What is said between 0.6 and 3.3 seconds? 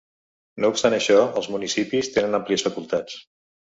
No obstant això, els municipis tenen àmplies facultats.